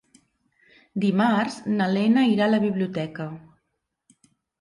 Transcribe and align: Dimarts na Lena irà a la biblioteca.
Dimarts 1.03 1.57
na 1.73 1.89
Lena 1.91 2.23
irà 2.29 2.47
a 2.47 2.53
la 2.53 2.61
biblioteca. 2.65 3.29